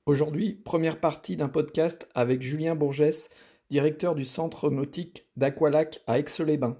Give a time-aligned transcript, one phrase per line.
[0.05, 3.29] Aujourd'hui, première partie d'un podcast avec Julien Bourgès,
[3.69, 6.77] directeur du centre nautique d'Aqualac à Aix-les-Bains.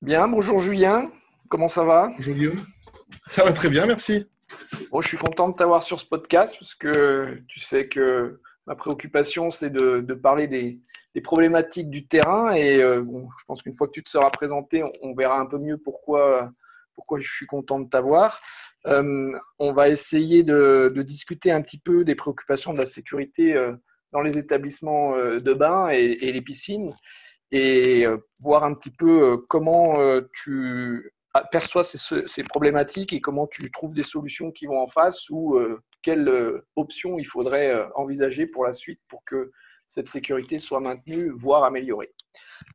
[0.00, 1.10] Bien, bonjour Julien,
[1.48, 2.12] comment ça va?
[2.16, 2.60] Bonjour Guillaume,
[3.30, 4.28] ça va très bien, merci.
[4.92, 8.76] Bon, je suis content de t'avoir sur ce podcast parce que tu sais que ma
[8.76, 10.80] préoccupation, c'est de, parler des,
[11.20, 14.84] problématiques du terrain et euh, bon, je pense qu'une fois que tu te seras présenté,
[15.02, 16.52] on verra un peu mieux pourquoi
[17.00, 18.42] pourquoi je suis content de t'avoir.
[18.86, 23.72] Euh, on va essayer de, discuter un petit peu des préoccupations de la sécurité euh,
[24.12, 26.94] dans les établissements euh, de bain et, les piscines
[27.52, 28.04] et
[28.42, 29.98] voir un petit peu comment
[30.32, 31.10] tu
[31.50, 35.58] perçois ces, problématiques et comment tu trouves des solutions qui vont en face ou
[36.02, 36.30] quelles
[36.76, 39.50] options il faudrait envisager pour la suite pour que
[39.90, 42.12] cette sécurité soit maintenue, voire améliorée.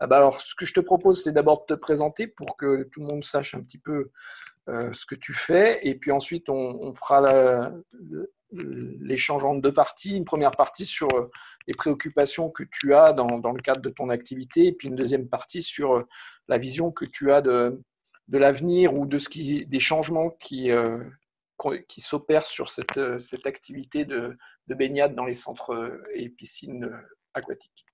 [0.02, 2.83] Ah bah alors, ce que je te propose, c'est d'abord de te présenter pour que
[2.91, 4.11] tout le monde sache un petit peu
[4.67, 5.80] euh, ce que tu fais.
[5.88, 7.72] Et puis ensuite, on, fera
[8.52, 10.17] l'échange en deux parties.
[10.17, 11.31] Une première partie sur euh,
[11.67, 15.29] les préoccupations que tu as dans, le cadre de ton activité, et puis une deuxième
[15.29, 16.03] partie sur euh,
[16.50, 17.81] la vision que tu as de,
[18.28, 20.69] l'avenir ou de ce qui, des changements qui,
[21.88, 24.35] qui s'opèrent sur cette, cette activité de,
[24.67, 26.89] de baignade dans les centres et piscines
[27.33, 27.85] aquatiques.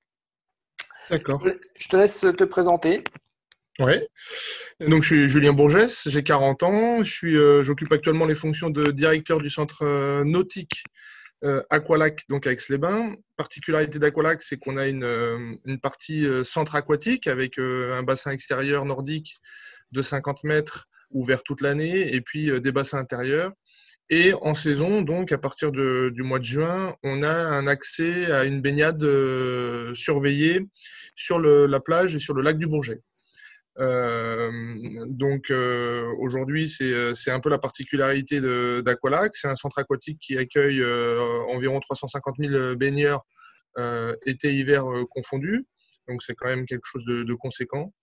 [1.10, 1.46] D'accord.
[1.78, 3.04] Je te laisse te présenter.
[3.80, 3.94] Oui.
[4.80, 7.02] Donc, je suis Julien Bourgès, j'ai 40 ans.
[7.24, 10.84] Euh, j'occupe actuellement les fonctions de directeur du centre euh, nautique
[11.44, 13.16] euh, Aqualac, donc à Aix-les-Bains.
[13.38, 19.38] Particularité d'Aqualac, c'est qu'on a une, une partie centre aquatique avec un bassin extérieur nordique
[19.92, 23.52] de 50 mètres ouvert toute l'année et puis des bassins intérieurs.
[24.14, 28.44] Et en saison, donc à partir du mois de juin, on a un accès à
[28.44, 30.68] une baignade euh, surveillée
[31.16, 33.00] sur la plage et sur le lac du Bourget.
[33.80, 34.52] Euh,
[35.08, 38.42] donc euh, aujourd'hui, c'est un peu la particularité
[38.82, 39.34] d'Aqualac.
[39.34, 40.84] C'est un centre aquatique qui accueille
[41.48, 43.22] environ 350 000 baigneurs
[44.26, 45.66] été-hiver confondus.
[46.12, 47.94] Donc c'est quand même quelque chose de conséquent.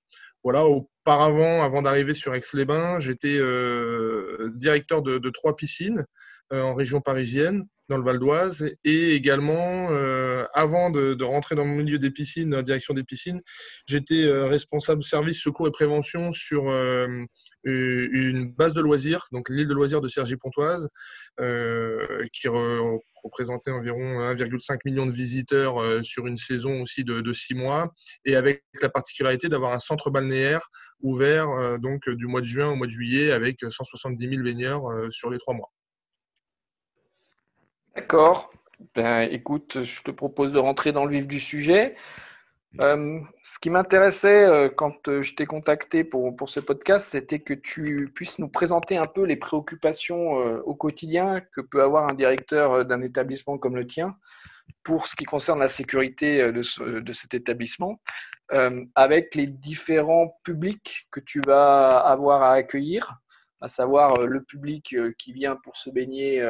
[0.45, 6.05] Voilà, auparavant, avant d'arriver sur Aix-les-Bains, j'étais euh, directeur de, trois piscines
[6.53, 11.65] euh, en région parisienne, dans le Val d'Oise, et également, euh, avant de, rentrer dans
[11.65, 13.41] le milieu des piscines, dans la direction des piscines,
[13.87, 16.71] j'étais responsable service secours et prévention sur
[17.65, 20.89] une base de loisirs, donc l'île de loisirs de Cergy-Pontoise,
[22.33, 22.49] qui
[23.23, 27.93] représentait environ 1,5 million de visiteurs euh, sur une saison aussi de, six mois,
[28.25, 30.69] et avec la particularité d'avoir un centre balnéaire
[31.01, 34.91] ouvert euh, donc du mois de juin au mois de juillet avec 170 000 baigneurs
[34.91, 35.71] euh, sur les trois mois.
[37.95, 38.51] D'accord.
[38.95, 41.97] Ben, écoute, je te propose de rentrer dans le vif du sujet.
[42.81, 47.41] Euh, ce qui m'intéressait euh, quand euh, je t'ai contacté pour, pour ce podcast, c'était
[47.41, 50.33] que tu puisses nous présenter un peu les préoccupations
[50.65, 54.17] au quotidien que peut avoir un directeur d'un établissement comme le tien
[54.83, 58.01] pour ce qui concerne la sécurité de, de cet établissement,
[58.95, 63.19] avec les différents publics que tu vas avoir à accueillir,
[63.61, 66.43] à savoir le public qui vient pour se baigner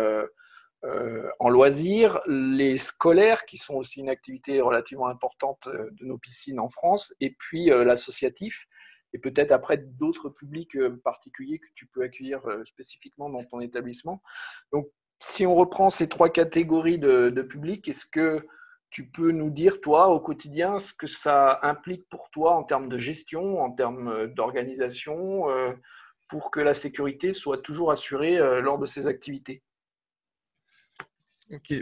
[0.84, 6.18] euh, en loisirs, les scolaires, qui sont aussi une activité relativement importante euh, de nos
[6.18, 8.68] piscines en France, et puis euh, l'associatif,
[9.12, 14.22] et peut-être après d'autres publics particuliers que tu peux accueillir spécifiquement dans ton établissement.
[14.70, 14.86] Donc,
[15.18, 18.46] si on reprend ces trois catégories de, de publics, est-ce que
[18.90, 22.90] tu peux nous dire, toi, au quotidien, ce que ça implique pour toi en termes
[22.90, 25.46] de gestion, en termes d'organisation,
[26.28, 29.62] pour que la sécurité soit toujours assurée lors de ces activités?
[31.52, 31.74] Ok.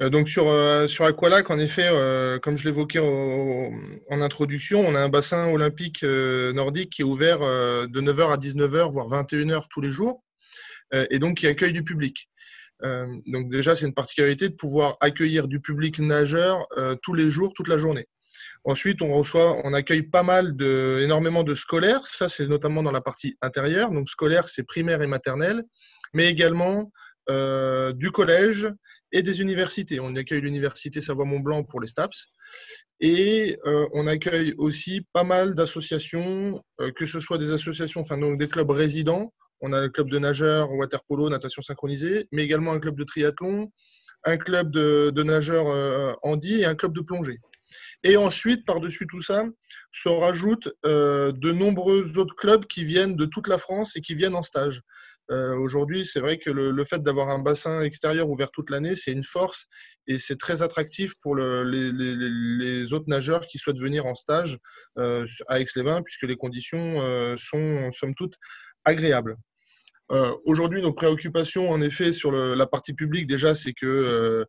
[0.00, 4.94] Euh, donc sur, euh, sur Aqualac, en effet, euh, comme je l'évoquais en introduction, on
[4.94, 9.80] a un bassin olympique nordique qui est ouvert de 9h à 19h, voire 21h tous
[9.80, 10.22] les jours,
[10.92, 12.28] et donc qui accueille du public.
[12.82, 16.66] donc déjà, c'est une particularité de pouvoir accueillir du public nageur
[17.02, 18.06] tous les jours, toute la journée.
[18.64, 22.04] Ensuite, on reçoit, on accueille pas mal de, énormément de scolaires.
[22.06, 23.90] Ça, c'est notamment dans la partie intérieure.
[23.92, 25.62] Donc, scolaire, c'est primaire et maternelle,
[26.12, 26.92] mais également
[27.28, 28.68] du collège
[29.16, 29.98] et des universités.
[29.98, 32.26] On accueille l'université Savoie-Mont-Blanc pour les STAPS.
[33.00, 38.18] Et euh, on accueille aussi pas mal d'associations, euh, que ce soit des associations, enfin
[38.18, 39.32] donc des clubs résidents.
[39.60, 43.04] On a le club de nageurs, water polo, natation synchronisée, mais également un club de
[43.04, 43.72] triathlon,
[44.24, 47.38] un club de, nageurs handi et un club de plongée.
[48.02, 49.44] Et ensuite, par-dessus tout ça,
[49.90, 54.14] se rajoutent euh, de nombreux autres clubs qui viennent de toute la France et qui
[54.14, 54.82] viennent en stage.
[55.30, 59.12] Euh, aujourd'hui, c'est vrai que le, fait d'avoir un bassin extérieur ouvert toute l'année, c'est
[59.12, 59.66] une force
[60.06, 64.58] et c'est très attractif pour les, autres nageurs qui souhaitent venir en stage
[64.98, 67.00] euh, à Aix-les-Bains, puisque les conditions
[67.36, 68.34] sont, somme toute,
[68.84, 69.36] agréables.
[70.44, 74.46] Aujourd'hui, nos préoccupations, en effet, sur la partie publique, déjà, c'est que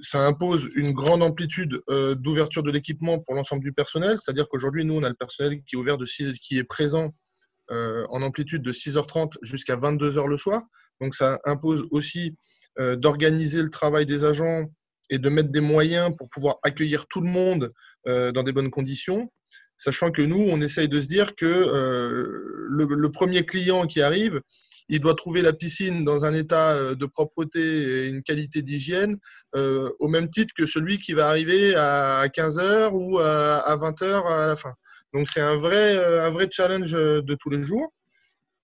[0.00, 4.16] ça impose une grande amplitude euh, d'ouverture de l'équipement pour l'ensemble du personnel.
[4.18, 7.23] C'est-à-dire qu'aujourd'hui, nous, on a le personnel qui est ouvert de qui est présent euh,
[7.70, 10.62] en amplitude de 6h30 jusqu'à 22h le soir.
[11.00, 12.36] Donc, ça impose aussi
[12.78, 14.66] euh, d'organiser le travail des agents
[15.10, 17.72] et de mettre des moyens pour pouvoir accueillir tout le monde
[18.06, 19.32] dans des bonnes conditions.
[19.78, 24.42] Sachant que nous, on essaye de se dire que le, premier client qui arrive,
[24.88, 29.16] il doit trouver la piscine dans un état euh, de propreté et une qualité d'hygiène
[29.56, 34.46] euh, au même titre que celui qui va arriver à 15h ou à 20h à
[34.46, 34.74] la fin.
[35.14, 37.92] Donc c'est un vrai, euh, challenge de tous les jours.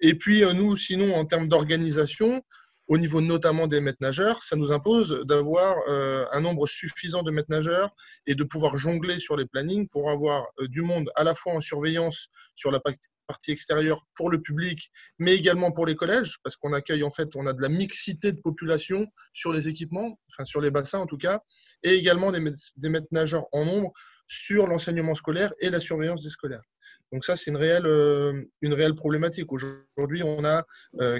[0.01, 2.43] Et puis nous, sinon, en termes d'organisation,
[2.91, 7.31] au niveau notamment des maîtres nageurs, ça nous impose d'avoir euh, un nombre suffisant de
[7.31, 7.95] maîtres nageurs
[8.27, 11.53] et de pouvoir jongler sur les plannings pour avoir euh, du monde à la fois
[11.53, 12.27] en surveillance
[12.57, 17.05] sur la partie extérieure pour le public, mais également pour les collèges, parce qu'on accueille
[17.05, 20.73] en fait, on a de la mixité de population sur les équipements, enfin sur les
[20.73, 21.39] bassins en tout cas,
[21.85, 23.93] et également des maîtres nageurs en nombre
[24.31, 26.63] sur l'enseignement scolaire et la surveillance des scolaires.
[27.11, 29.51] Donc ça, c'est une réelle, euh, problématique.
[29.53, 30.63] Aujourd'hui, on a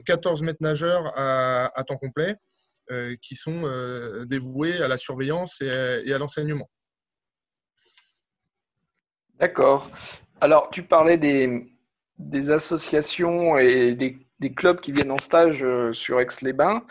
[0.07, 2.37] 14 euh, maîtres nageurs à, temps complet
[2.93, 3.63] euh, qui sont
[4.27, 6.71] dévoués à la surveillance et à, l'enseignement.
[9.41, 9.91] D'accord.
[10.41, 16.85] Alors, tu parlais des, associations et des, clubs qui viennent en stage sur Aix-les-Bains.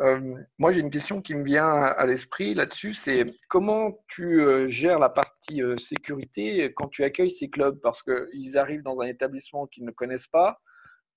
[0.00, 4.68] Euh, moi, j'ai une question qui me vient à l'esprit là-dessus, c'est comment tu euh,
[4.68, 7.80] gères la partie euh, sécurité quand tu accueilles ces clubs?
[7.80, 10.60] Parce qu'ils arrivent dans un établissement qu'ils ne connaissent pas,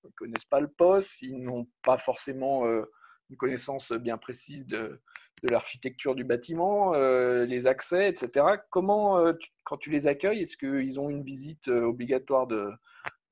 [0.04, 5.00] ils ne connaissent pas le poste, ils n'ont pas forcément une connaissance bien précise de,
[5.44, 8.46] l'architecture du bâtiment, les accès, etc.
[8.72, 9.32] Comment,
[9.64, 12.72] quand tu les accueilles, est-ce qu'ils ont une visite obligatoire de,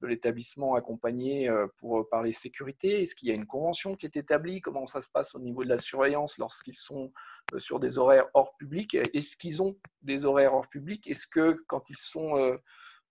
[0.01, 4.15] de l'établissement accompagné euh, pour parler sécurité Est-ce qu'il y a une convention qui est
[4.15, 4.61] établie?
[4.61, 7.11] Comment ça se passe au niveau de la surveillance lorsqu'ils sont
[7.53, 8.95] euh, sur des horaires hors public?
[8.95, 11.07] Est-ce qu'ils ont des horaires hors public?
[11.07, 12.57] Est-ce que quand ils sont euh,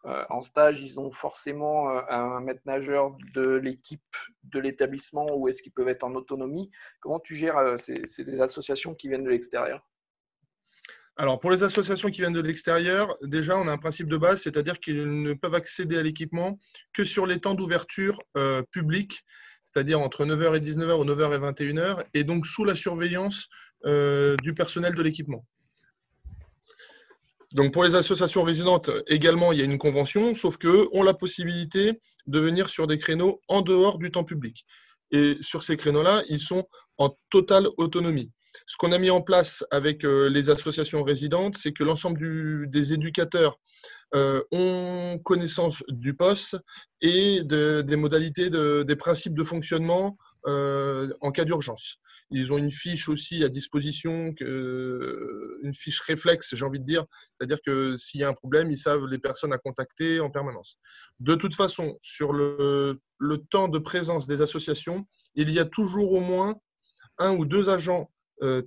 [0.04, 5.72] en stage, ils ont forcément un maître nageur de l'équipe de l'établissement ou est-ce qu'ils
[5.72, 6.70] peuvent être en autonomie?
[7.00, 9.84] Comment tu gères ces associations qui viennent de l'extérieur?
[11.20, 14.42] Alors, pour les associations qui viennent de l'extérieur, déjà, on a un principe de base,
[14.42, 16.60] c'est-à-dire qu'ils ne peuvent accéder à l'équipement
[16.92, 19.24] que sur les temps d'ouverture euh, publique,
[19.64, 23.48] c'est-à-dire entre 9h et 19h ou 9h et 21h, et donc sous la surveillance
[23.84, 25.44] euh, du personnel de l'équipement.
[27.52, 31.14] Donc pour les associations résidentes, également, il y a une convention, sauf qu'eux ont la
[31.14, 31.98] possibilité
[32.28, 34.66] de venir sur des créneaux en dehors du temps public.
[35.10, 38.30] Et sur ces créneaux-là, ils sont en totale autonomie.
[38.66, 42.92] Ce qu'on a mis en place avec euh, les associations résidentes, c'est que l'ensemble des
[42.92, 43.58] éducateurs
[44.14, 46.56] euh, ont connaissance du poste
[47.00, 51.96] et des modalités, des principes de fonctionnement euh, en cas d'urgence.
[52.30, 57.58] Ils ont une fiche aussi à disposition, une fiche réflexe, j'ai envie de dire, c'est-à-dire
[57.64, 60.78] que s'il y a un problème, ils savent les personnes à contacter en permanence.
[61.20, 62.96] De toute façon, sur le
[63.50, 66.54] temps de présence des associations, il y a toujours au moins
[67.18, 68.10] un ou deux agents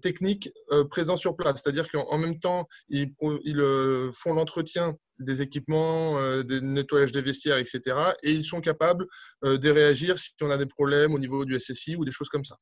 [0.01, 1.62] techniques euh, présents sur place.
[1.62, 3.13] C'est-à-dire qu'en même temps, ils,
[3.56, 7.96] euh, font l'entretien des équipements, des nettoyages des vestiaires, etc.
[8.24, 9.06] Et ils sont capables
[9.44, 12.44] de réagir si on a des problèmes au niveau du SSI ou des choses comme
[12.44, 12.56] ça.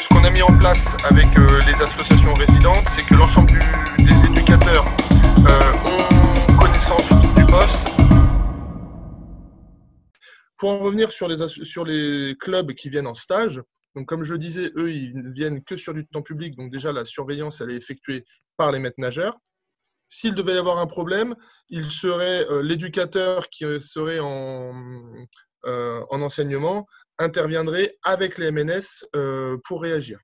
[0.00, 3.52] Ce qu'on a mis en place avec les associations résidentes, c'est que l'ensemble
[3.98, 4.86] des éducateurs
[5.84, 7.91] ont connaissance du poste
[10.62, 13.60] pour en revenir sur les, clubs qui viennent en stage,
[13.96, 16.70] donc comme je le disais, eux, ils ne viennent que sur du temps public, donc
[16.70, 18.24] déjà la surveillance, elle est effectuée
[18.56, 19.36] par les maîtres nageurs.
[20.08, 21.34] S'il devait y avoir un problème,
[21.68, 24.72] il serait euh, l'éducateur qui serait en,
[25.64, 26.86] en enseignement
[27.18, 29.04] interviendraient avec les MNS
[29.64, 30.20] pour réagir.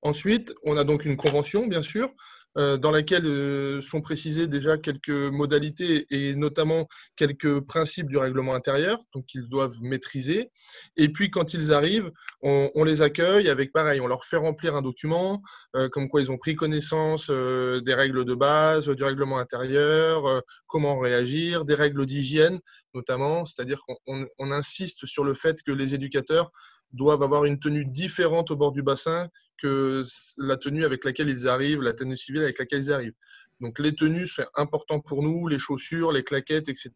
[0.00, 2.14] Ensuite, on a donc une convention, bien sûr, euh,
[2.56, 8.98] dans laquelle euh, sont précisées déjà quelques modalités et notamment quelques principes du règlement intérieur,
[9.14, 10.50] donc qu'ils doivent maîtriser.
[10.96, 12.10] Et puis quand ils arrivent,
[12.42, 15.42] on, les accueille avec pareil, on leur fait remplir un document,
[15.76, 20.98] euh, comme quoi ils ont pris connaissance des règles de base, du règlement intérieur, comment
[20.98, 22.58] réagir, des règles d'hygiène
[22.94, 26.50] notamment, c'est-à-dire qu'on insiste sur le fait que les éducateurs
[26.92, 29.28] doivent avoir une tenue différente au bord du bassin
[29.60, 30.02] que
[30.38, 33.14] la tenue avec laquelle ils arrivent, la tenue civile avec laquelle ils arrivent.
[33.60, 36.90] Donc les tenues, c'est important pour nous, les chaussures, les claquettes, etc.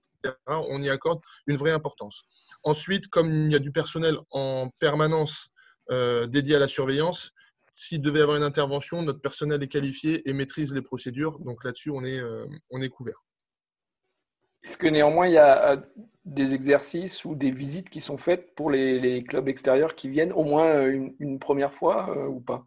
[0.46, 2.24] On y accorde une vraie importance.
[2.62, 5.50] Ensuite, comme il y a du personnel en permanence
[5.90, 7.32] euh, dédié à la surveillance,
[7.74, 11.38] s'il devait y avoir une intervention, notre personnel est qualifié et maîtrise les procédures.
[11.40, 13.24] Donc là-dessus, on est, euh, on est couvert.
[14.62, 15.76] Est-ce que néanmoins, il y a euh,
[16.24, 20.44] des exercices ou des visites qui sont faites pour les, clubs extérieurs qui viennent au
[20.44, 22.66] moins euh, une, première fois euh, ou pas?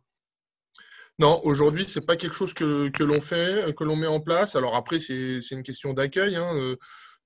[1.17, 4.57] Non, aujourd'hui, ce n'est pas quelque chose que, l'on fait, que l'on met en place.
[4.57, 6.35] Alors après, c'est une question d'accueil.
[6.35, 6.75] Hein.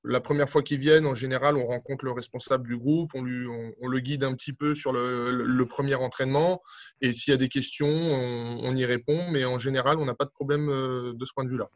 [0.03, 3.99] La première fois qu'ils viennent, en général, on rencontre le responsable du groupe, on, le
[3.99, 6.61] guide un petit peu sur le, premier entraînement.
[7.01, 9.27] Et s'il y a des questions, on, y répond.
[9.31, 11.71] Mais en général, on n'a pas de problème de ce point de vue-là.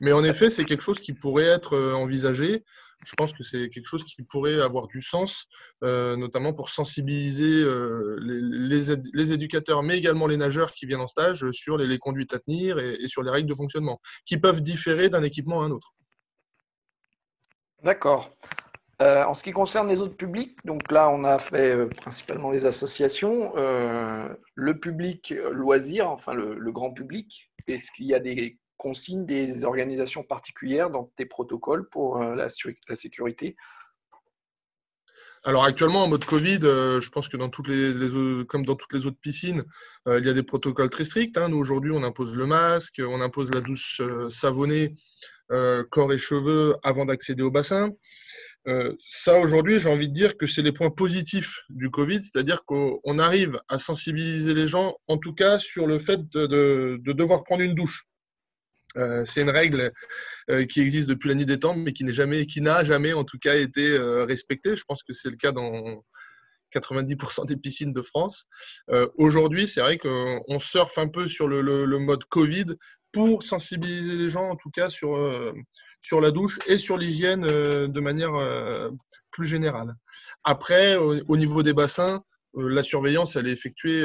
[0.00, 2.64] Mais en effet, c'est quelque chose qui pourrait être euh, envisagé.
[3.04, 5.46] Je pense que c'est quelque chose qui pourrait avoir du sens,
[5.82, 11.50] euh, notamment pour sensibiliser euh, les, éducateurs, mais également les nageurs qui viennent en stage
[11.52, 15.22] sur les, conduites à tenir et, sur les règles de fonctionnement, qui peuvent différer d'un
[15.22, 15.94] équipement à un autre.
[17.82, 18.30] D'accord.
[19.00, 23.52] en ce qui concerne les autres publics, donc là on a fait principalement les associations,
[23.54, 30.22] le public loisir, enfin le grand public, est-ce qu'il y a des consignes des organisations
[30.22, 32.50] particulières dans tes protocoles pour euh, la,
[32.94, 33.56] sécurité?
[35.42, 37.94] Alors actuellement en mode Covid, euh, je pense que dans toutes les,
[38.44, 39.64] comme dans toutes les autres piscines,
[40.06, 41.38] euh, il y a des protocoles très stricts.
[41.38, 41.48] Hein.
[41.48, 44.94] Nous aujourd'hui, on impose le masque, on impose la douche savonnée
[45.90, 47.90] corps et cheveux avant d'accéder au bassin.
[48.98, 53.18] ça aujourd'hui, j'ai envie de dire que c'est les points positifs du Covid, c'est-à-dire qu'on
[53.18, 57.74] arrive à sensibiliser les gens, en tout cas sur le fait de devoir prendre une
[57.74, 58.06] douche.
[58.96, 59.92] Euh, c'est une règle
[60.50, 63.12] euh, qui existe depuis la nuit des temps, mais qui n'est jamais, qui n'a jamais
[63.12, 64.76] en tout cas été euh, respectée.
[64.76, 66.04] Je pense que c'est le cas dans
[66.72, 68.46] 90% des piscines de France.
[69.16, 72.66] Aujourd'hui, c'est vrai qu'on surfe un peu sur le, mode Covid
[73.12, 75.16] pour sensibiliser les gens, en tout cas sur,
[76.00, 78.32] sur la douche et sur l'hygiène de manière
[79.30, 79.94] plus générale.
[80.42, 82.24] Après, au, niveau des bassins,
[82.54, 84.04] la surveillance, elle est effectuée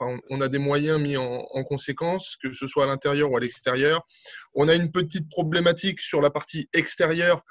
[0.00, 4.06] on a des moyens mis en, conséquence, que ce soit à l'intérieur ou à l'extérieur.
[4.54, 7.44] On a une petite problématique sur la partie extérieure,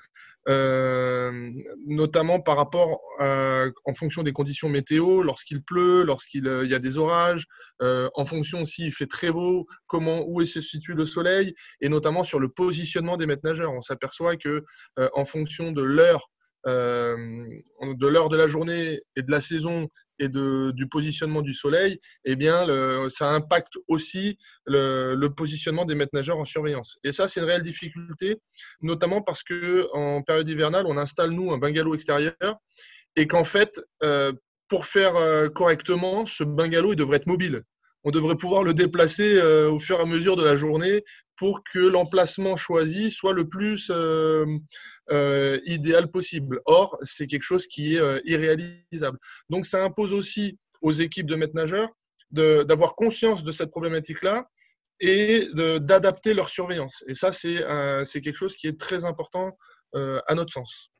[0.47, 1.51] euh,
[1.85, 6.97] notamment par rapport en fonction des conditions météo, lorsqu'il pleut, lorsqu'il euh, y a des
[6.97, 7.45] orages,
[7.81, 11.89] euh, en fonction aussi il fait très beau, comment où se situe le soleil, et
[11.89, 13.73] notamment sur le positionnement des maîtres nageurs.
[13.73, 14.63] On s'aperçoit que
[15.13, 16.31] en fonction de l'heure
[16.65, 19.87] de l'heure de la journée et de la saison
[20.19, 22.67] et du positionnement du soleil, eh bien,
[23.09, 26.97] ça impacte aussi le, positionnement des maîtres nageurs en surveillance.
[27.03, 28.37] Et ça, c'est une réelle difficulté,
[28.81, 32.35] notamment parce que en période hivernale, on installe nous un bungalow extérieur
[33.15, 34.33] et qu'en fait, euh,
[34.67, 37.63] pour faire euh, correctement, ce bungalow il devrait être mobile.
[38.03, 41.03] On devrait pouvoir le déplacer euh, au fur et à mesure de la journée
[41.35, 43.91] pour que l'emplacement choisi soit le plus
[45.65, 46.61] idéal possible.
[46.65, 49.17] Or, c'est quelque chose qui est euh, irréalisable.
[49.49, 51.89] Donc, ça impose aussi aux équipes de maîtres nageurs
[52.31, 54.47] d'avoir conscience de cette problématique-là
[54.99, 55.47] et
[55.79, 57.03] d'adapter leur surveillance.
[57.07, 59.57] Et ça, c'est quelque chose qui est très important
[59.95, 60.91] euh, à notre sens.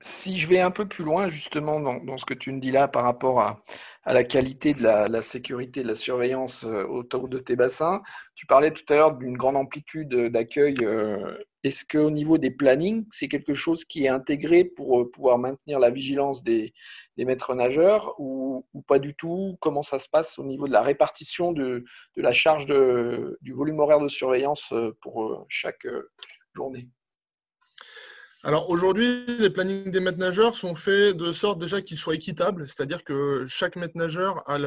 [0.00, 2.88] Si je vais un peu plus loin justement dans, ce que tu me dis là
[2.88, 3.62] par rapport à,
[4.06, 8.00] la qualité de la, sécurité, de la surveillance autour de tes bassins,
[8.34, 10.76] tu parlais tout à l'heure d'une grande amplitude d'accueil
[11.64, 15.80] est-ce qu'au niveau des plannings, c'est quelque chose qui est intégré pour euh, pouvoir maintenir
[15.80, 16.72] la vigilance des,
[17.16, 19.56] maîtres nageurs ou, pas du tout?
[19.60, 21.84] Comment ça se passe au niveau de la répartition de,
[22.16, 25.86] la charge du volume horaire de surveillance euh, pour euh, chaque
[26.54, 26.88] journée?
[28.44, 32.68] Alors aujourd'hui, les plannings des maîtres nageurs sont faits de sorte déjà qu'ils soient équitables,
[32.68, 34.58] c'est-à-dire que chaque maître nageur a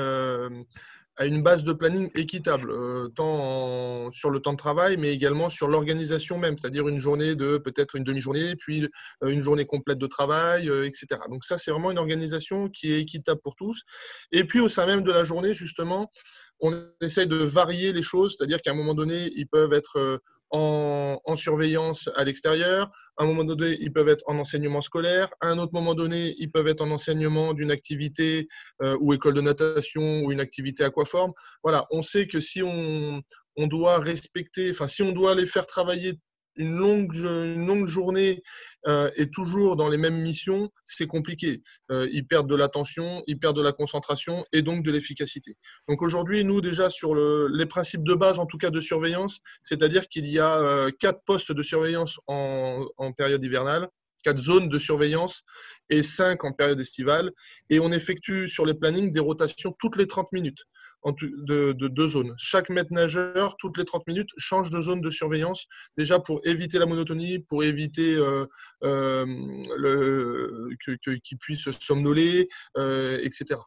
[1.18, 5.50] à une base de planning équitable, euh, tant sur le temps de travail, mais également
[5.50, 8.88] sur l'organisation même, c'est-à-dire une journée de peut-être une demi-journée, puis
[9.24, 11.22] euh, une journée complète de travail, euh, etc.
[11.30, 13.84] Donc ça, c'est vraiment une organisation qui est équitable pour tous.
[14.32, 16.12] Et puis au sein même de la journée, justement,
[16.60, 20.20] on essaye de varier les choses, c'est-à-dire qu'à un moment donné, ils peuvent être
[20.52, 22.92] en, surveillance à l'extérieur.
[23.18, 25.30] À un moment donné, ils peuvent être en enseignement scolaire.
[25.40, 28.48] À un autre moment donné, ils peuvent être en enseignement d'une activité
[28.82, 31.32] euh, ou école de natation ou une activité aquaforme.
[31.64, 33.22] Voilà, on sait que si on,
[33.56, 36.20] on doit respecter, enfin, si on doit les faire travailler
[36.56, 38.44] une longue, une longue journée
[38.88, 41.62] euh, et toujours dans les mêmes missions, c'est compliqué.
[41.92, 45.56] Euh, ils perdent de l'attention, ils perdent de la concentration et donc de l'efficacité.
[45.88, 50.08] Donc aujourd'hui, nous déjà sur les principes de base, en tout cas de surveillance, c'est-à-dire
[50.08, 53.88] qu'il y a euh, quatre postes de surveillance en, en période hivernale,
[54.24, 55.44] quatre zones de surveillance
[55.90, 57.32] et cinq en période estivale.
[57.70, 60.66] Et on effectue sur les plannings des rotations toutes les 30 minutes
[61.06, 62.34] de, deux zones.
[62.38, 65.66] Chaque maître nageur, toutes les 30 minutes, change de zone de surveillance,
[65.98, 68.46] déjà pour éviter la monotonie, pour éviter euh,
[68.84, 73.60] euh, qu'il puisse somnoler, euh, etc.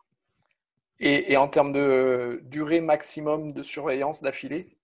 [1.01, 4.77] Et, en termes de durée maximum de surveillance d'affilée?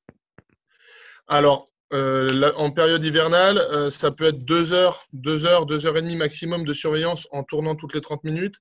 [1.29, 6.17] Alors, en période hivernale, ça peut être deux heures, deux heures, deux heures et demie
[6.17, 8.57] maximum de surveillance en tournant toutes les 30 minutes.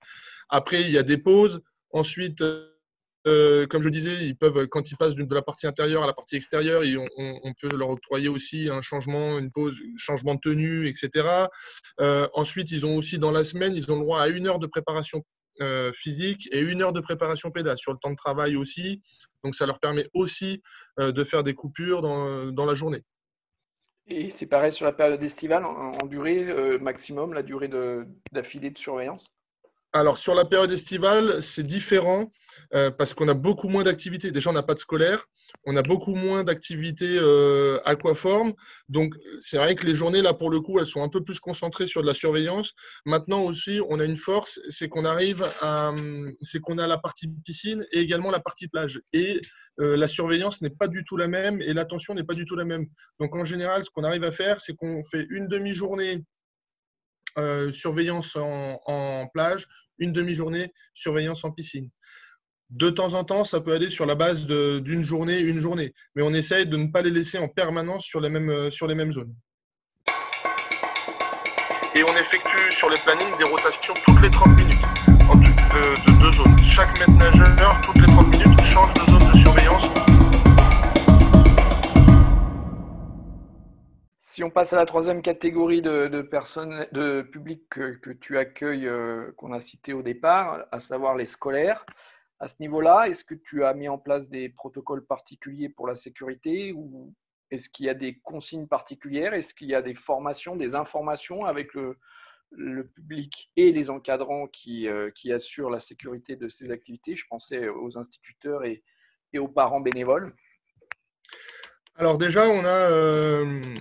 [0.49, 1.61] Après, il y a des pauses.
[1.91, 2.43] Ensuite,
[3.27, 6.13] euh, comme je disais, ils peuvent, quand ils passent de la partie intérieure à la
[6.13, 6.83] partie extérieure,
[7.17, 11.47] on, peut leur octroyer aussi un changement, une pause, changement de tenue, etc.
[11.99, 14.59] Euh, ensuite, ils ont aussi dans la semaine, ils ont le droit à une heure
[14.59, 15.23] de préparation
[15.61, 19.01] euh, physique et une heure de préparation pédale sur le temps de travail aussi.
[19.43, 20.61] Donc, ça leur permet aussi
[20.97, 23.03] de faire des coupures dans, la journée.
[24.07, 27.69] Et c'est pareil sur la période estivale, en, durée maximum, la durée
[28.31, 29.25] d'affilée de surveillance?
[29.91, 32.31] Alors, sur la période estivale, c'est différent
[32.75, 34.31] euh, parce qu'on a beaucoup moins d'activités.
[34.31, 35.25] Déjà, on n'a pas de scolaire,
[35.65, 38.53] on a beaucoup moins d'activités euh, aquaformes.
[38.87, 41.39] Donc, c'est vrai que les journées, là, pour le coup, elles sont un peu plus
[41.39, 42.73] concentrées sur de la surveillance.
[43.05, 45.91] Maintenant aussi, on a une force, c'est qu'on arrive à.
[46.41, 49.01] C'est qu'on a la partie piscine et également la partie plage.
[49.13, 49.41] Et
[49.79, 52.55] euh, la surveillance n'est pas du tout la même et l'attention n'est pas du tout
[52.55, 52.85] la même.
[53.19, 56.23] Donc, en général, ce qu'on arrive à faire, c'est qu'on fait une demi-journée
[57.39, 61.89] euh, surveillance en, plage, une demi-journée surveillance en piscine.
[62.69, 66.21] De temps en temps, ça peut aller sur la base d'une journée, une journée, mais
[66.21, 68.69] on essaye de ne pas les laisser en permanence sur les mêmes, euh,
[69.11, 69.33] zones.
[71.95, 74.85] Et on effectue sur les plannings des rotations toutes les 30 minutes
[75.35, 76.55] de, de deux zones.
[76.63, 79.89] Chaque maître nageur, toutes les 30 minutes, change de zone de surveillance
[84.39, 89.33] Si on passe à la troisième catégorie de, personnes, de public que, tu accueilles, euh,
[89.35, 91.85] qu'on a cité au départ, à savoir les scolaires,
[92.39, 95.95] à ce niveau-là, est-ce que tu as mis en place des protocoles particuliers pour la
[95.95, 97.13] sécurité ou
[97.51, 99.33] est-ce qu'il y a des consignes particulières?
[99.33, 101.97] Est-ce qu'il y a des formations, des informations avec le,
[102.95, 107.13] public et les encadrants qui, euh, qui, assurent la sécurité de ces activités?
[107.13, 108.83] Je pensais aux instituteurs et,
[109.37, 110.33] aux parents bénévoles.
[111.97, 113.73] Alors déjà, on a, euh,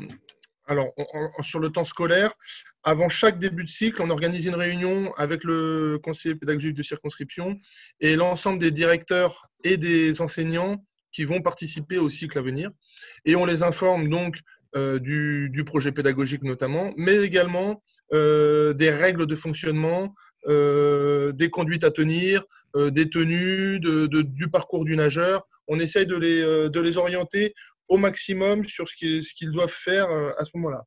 [0.68, 0.92] alors,
[1.40, 2.34] sur le temps scolaire,
[2.82, 7.58] avant chaque début de cycle, on organise une réunion avec le conseiller pédagogique de circonscription
[8.00, 12.70] et l'ensemble des directeurs et des enseignants qui vont participer au cycle à venir.
[13.24, 14.36] Et on les informe donc
[14.76, 20.14] euh, du, projet pédagogique notamment, mais également euh, des règles de fonctionnement,
[20.48, 25.48] euh, des conduites à tenir, des tenues, du parcours du nageur.
[25.66, 27.54] On essaye de les, de les orienter
[27.88, 30.84] au maximum sur ce qu'ils doivent faire euh, à ce moment-là.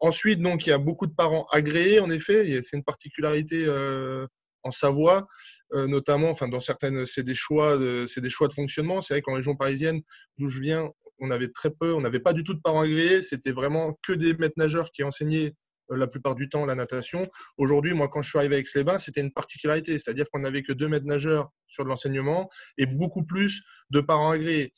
[0.00, 2.60] Ensuite, donc, il y a beaucoup de parents agréés, en effet.
[2.62, 4.26] C'est une particularité euh,
[4.62, 5.26] en Savoie,
[5.72, 9.00] euh, notamment, enfin, dans certaines, c'est des choix, c'est des choix de fonctionnement.
[9.00, 10.02] C'est vrai qu'en région parisienne,
[10.38, 13.22] d'où je viens, on avait très peu, on n'avait pas du tout de parents agréés.
[13.22, 15.54] C'était vraiment que des maîtres nageurs qui enseignaient
[15.88, 17.26] la plupart du temps la natation.
[17.56, 20.62] Aujourd'hui, moi, quand je suis arrivé avec les bains, c'était une particularité, c'est-à-dire qu'on n'avait
[20.62, 24.72] que deux maîtres nageurs sur de l'enseignement et beaucoup plus de parents agréés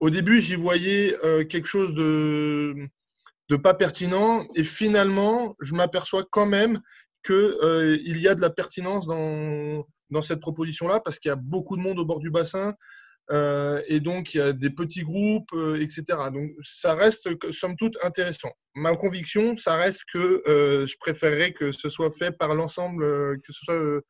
[0.00, 2.74] au début, j'y voyais euh, quelque chose de,
[3.48, 4.46] de pas pertinent.
[4.54, 6.80] Et finalement, je m'aperçois quand même
[7.24, 9.84] qu'il euh, y a de la pertinence dans,
[10.22, 12.74] cette proposition-là parce qu'il y a beaucoup de monde au bord du bassin.
[13.32, 16.04] Euh, et donc, il y a des petits groupes, etc.
[16.32, 18.50] Donc, ça reste, somme toute, intéressant.
[18.74, 23.02] Ma conviction, ça reste que je préférerais que ce soit fait par l'ensemble,
[23.40, 24.00] que ce soit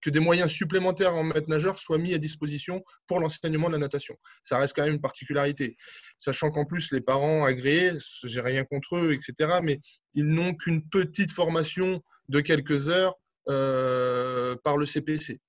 [0.00, 3.78] que des moyens supplémentaires en maître nageur soient mis à disposition pour l'enseignement de la
[3.78, 4.16] natation.
[4.42, 5.76] Ça reste quand même une particularité.
[6.18, 7.92] Sachant qu'en plus, les parents agréés,
[8.24, 9.78] j'ai rien contre eux, etc., mais
[10.14, 13.14] ils n'ont qu'une petite formation de quelques heures
[13.48, 15.40] euh, par le CPC.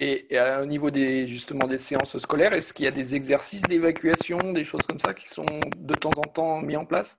[0.00, 0.28] Et,
[0.62, 4.62] au niveau des, justement des séances scolaires, est-ce qu'il y a des exercices d'évacuation, des
[4.62, 7.18] choses comme ça qui sont de temps en temps mis en place?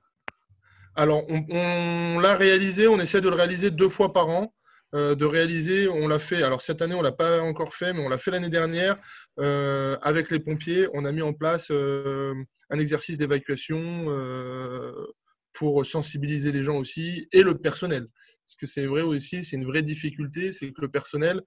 [0.95, 4.53] Alors, on l'a réalisé, on essaie de le réaliser deux fois par an
[4.93, 8.01] de réaliser, on l'a fait, alors cette année on ne l'a pas encore fait, mais
[8.01, 8.97] on l'a fait l'année dernière,
[9.37, 14.05] avec les pompiers, on a mis en place un exercice d'évacuation
[15.53, 18.07] pour sensibiliser les gens aussi, et le personnel.
[18.49, 21.39] Parce que c'est vrai aussi, c'est une vraie difficulté, c'est que le personnel,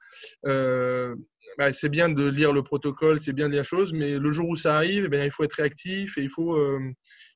[0.47, 1.17] euh,
[1.59, 4.49] bah, c'est bien de lire le protocole, c'est bien de lire chose, mais le jour
[4.49, 6.79] où ça arrive, eh il faut être réactif et il faut, euh,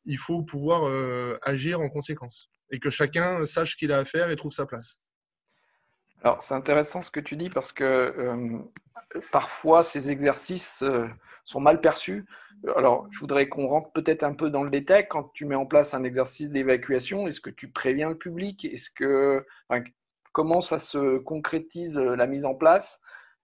[0.05, 2.49] il faut pouvoir euh, agir en conséquence.
[2.71, 5.01] Et que chacun sache ce qu'il a à faire et trouve sa place.
[6.23, 8.61] Alors, c'est intéressant ce que tu dis parce que
[9.31, 10.85] parfois, ces exercices
[11.45, 12.27] sont mal perçus.
[12.75, 15.07] Alors, je voudrais qu'on rentre peut-être un peu dans le détail.
[15.09, 18.65] Quand tu mets en place un exercice d'évacuation, est-ce que tu préviens le public?
[18.65, 19.47] Est-ce que
[20.37, 23.01] comment ça se concrétise euh, la mise en place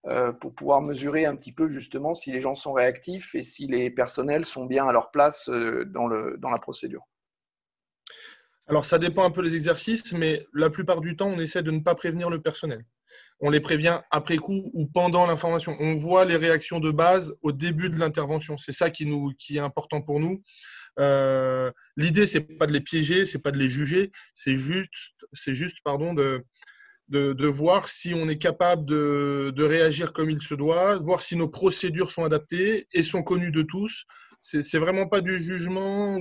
[0.07, 3.67] euh, pour pouvoir mesurer un petit peu justement si les gens sont réactifs et si
[3.67, 7.09] les personnels sont bien à leur place euh, dans, le, dans la procédure?
[8.69, 11.71] Alors, ça dépend un peu des exercices, mais la plupart du temps, on essaie de
[11.71, 12.85] ne pas prévenir le personnel
[13.43, 15.77] on les prévient après coup ou pendant l'information.
[15.81, 18.57] On voit les réactions de base au début de l'intervention.
[18.57, 20.43] C'est ça qui, nous, qui est important pour nous.
[21.01, 24.93] Euh, L'idée, c'est pas de les piéger, c'est pas de les juger, c'est juste,
[25.33, 26.45] c'est juste pardon, de,
[27.09, 31.35] de, voir si on est capable de, de, réagir comme il se doit, voir si
[31.35, 34.05] nos procédures sont adaptées et sont connues de tous.
[34.41, 36.19] C'est vraiment pas du jugement,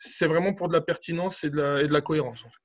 [0.00, 2.56] c'est vraiment pour de la pertinence et de la, et de la cohérence en fait.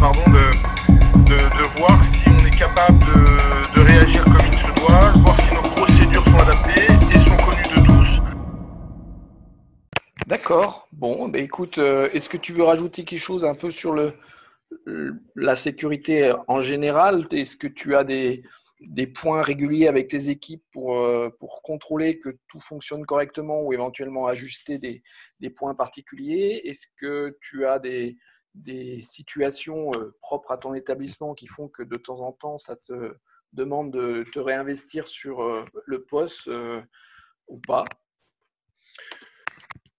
[0.00, 0.38] pardon, de,
[1.28, 5.52] de, voir si on est capable de, de, réagir comme il se doit, voir si
[5.52, 8.22] nos procédures sont adaptées et sont connues de tous.
[10.28, 10.88] D'accord.
[10.92, 14.14] Bon, bah écoute, euh, est-ce que tu veux rajouter quelque chose un peu sur le,
[15.34, 17.26] la sécurité en général?
[17.32, 18.44] Est-ce que tu as des,
[18.80, 23.72] des points réguliers avec tes équipes pour, euh, pour contrôler que tout fonctionne correctement ou
[23.72, 25.02] éventuellement ajuster des,
[25.50, 26.62] points particuliers?
[26.64, 28.16] Est-ce que tu as des,
[28.54, 32.76] des situations euh, propres à ton établissement qui font que de temps en temps, ça
[32.76, 33.14] te
[33.52, 36.50] demande de te réinvestir sur euh, le poste
[37.48, 37.84] ou pas?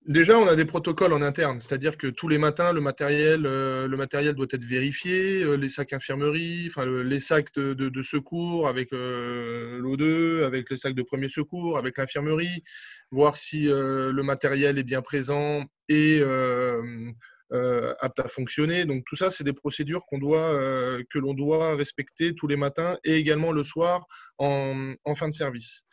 [0.09, 3.95] Déjà, on a des protocoles en interne, c'est-à-dire que tous les matins, le matériel, le
[3.95, 10.71] matériel doit être vérifié, les sacs infirmerie, enfin, les sacs de, secours avec l'O2, avec
[10.71, 12.63] les sacs de premier secours, avec l'infirmerie,
[13.11, 17.11] voir si le matériel est bien présent et euh,
[17.51, 18.85] apte à fonctionner.
[18.85, 22.55] Donc tout ça, c'est des procédures qu'on doit, euh, que l'on doit respecter tous les
[22.55, 24.05] matins et également le soir
[24.37, 25.83] en, fin de service.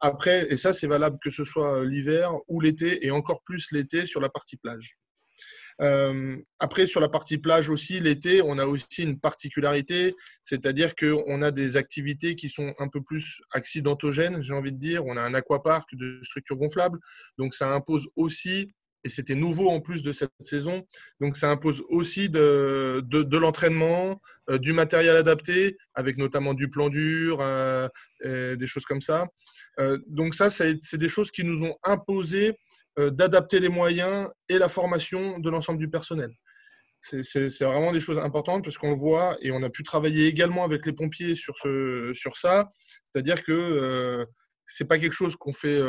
[0.00, 4.06] Après, et ça c'est valable que ce soit l'hiver ou l'été et encore plus l'été
[4.06, 4.96] sur la partie plage.
[5.80, 11.40] Euh, après, sur la partie plage aussi, l'été, on a aussi une particularité, c'est-à-dire qu'on
[11.40, 15.06] a des activités qui sont un peu plus accidentogènes, j'ai envie de dire.
[15.06, 16.98] On a un aquapark de structure gonflable,
[17.38, 18.70] donc ça impose aussi
[19.04, 20.86] et c'était nouveau en plus de cette saison.
[21.20, 26.88] Donc ça impose aussi de, de, l'entraînement, euh, du matériel adapté, avec notamment du plan
[26.88, 27.88] dur, euh,
[28.22, 29.26] des choses comme ça.
[29.78, 32.56] Euh, donc ça, c'est des choses qui nous ont imposé
[32.96, 36.30] d'adapter les moyens et la formation de l'ensemble du personnel.
[37.00, 40.64] C'est vraiment des choses importantes parce qu'on le voit et on a pu travailler également
[40.64, 42.68] avec les pompiers sur, ce, sur ça.
[43.04, 44.26] C'est-à-dire que
[44.66, 45.80] ce n'est pas quelque chose qu'on fait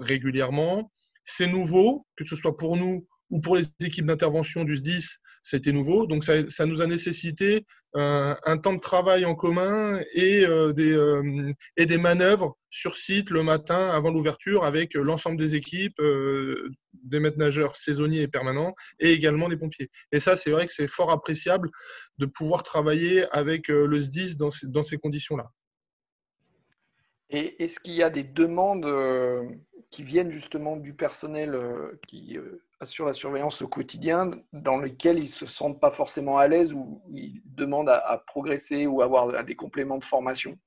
[0.00, 0.90] régulièrement
[1.26, 5.72] c'est nouveau, que ce soit pour nous ou pour les équipes d'intervention du SDIS, c'était
[5.72, 6.06] nouveau.
[6.06, 10.92] Donc, ça, nous a nécessité euh, un temps de travail en commun et, euh, des,
[10.92, 16.00] euh, et des manœuvres sur site le matin avant l'ouverture avec l'ensemble des équipes,
[16.92, 19.90] des maîtres nageurs saisonniers et permanents et également les pompiers.
[20.12, 21.70] Et ça, c'est vrai que c'est fort appréciable
[22.18, 25.50] de pouvoir travailler avec le SDIS dans ces, dans ces conditions-là.
[27.30, 28.86] Et est-ce qu'il y a des demandes
[29.96, 35.16] qui viennent justement du personnel euh, qui euh, assure la surveillance au quotidien, dans lequel
[35.16, 39.42] ils ne se sentent pas forcément à l'aise ou ils demandent à, progresser ou avoir
[39.42, 40.58] des compléments de formation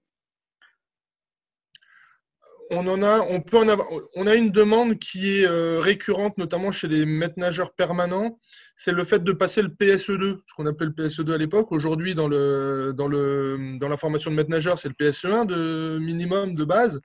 [2.72, 6.38] on en a, on peut en avoir, on a une demande qui est euh, récurrente,
[6.38, 8.40] notamment chez les maîtres nageurs permanents,
[8.76, 11.72] c'est le fait de passer le PSE2, ce qu'on appelle le PSE2 à l'époque.
[11.72, 15.98] Aujourd'hui, dans, le, dans, le, dans la formation de maître nageur, c'est le PSE1 de
[16.00, 17.02] minimum de base.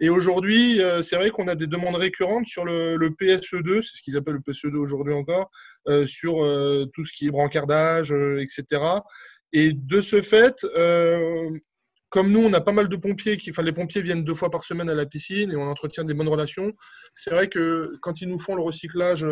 [0.00, 4.02] Et aujourd'hui, euh, c'est vrai qu'on a des demandes récurrentes sur le, PSE2, c'est ce
[4.02, 5.50] qu'ils appellent le PSE2 aujourd'hui encore,
[5.88, 6.34] euh, sur
[6.92, 8.82] tout ce qui est brancardage, etc.
[9.52, 10.66] Et de ce fait,
[12.14, 14.48] comme nous, on a pas mal de pompiers, qui, enfin, les pompiers viennent deux fois
[14.48, 16.72] par semaine à la piscine et on entretient des bonnes relations.
[17.12, 19.24] C'est vrai que quand ils nous font le recyclage,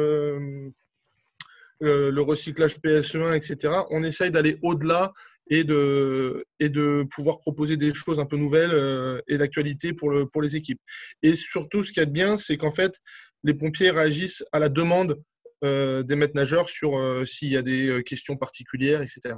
[1.82, 5.12] euh, le recyclage PSE1, etc., on essaye d'aller au-delà
[5.48, 10.42] et de, pouvoir proposer des choses un peu nouvelles euh, et d'actualité pour, le, pour
[10.42, 10.80] les équipes.
[11.22, 13.00] Et surtout, ce qu'il y a de bien, c'est qu'en fait,
[13.44, 15.20] les pompiers réagissent à la demande
[15.64, 19.36] euh, des maîtres nageurs sur euh, s'il y a des questions particulières, etc.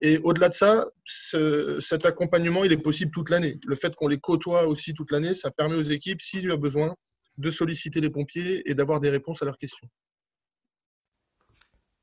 [0.00, 3.58] Et au-delà de ça, cet accompagnement, il est possible toute l'année.
[3.66, 6.56] Le fait qu'on les côtoie aussi toute l'année, ça permet aux équipes, s'il y a
[6.56, 6.94] besoin,
[7.38, 9.88] de solliciter les pompiers et d'avoir des réponses à leurs questions.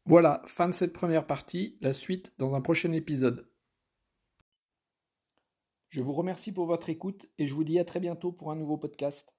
[0.07, 3.51] Voilà, fin de cette première partie, la suite dans un prochain épisode.
[5.89, 8.55] Je vous remercie pour votre écoute et je vous dis à très bientôt pour un
[8.55, 9.36] nouveau podcast.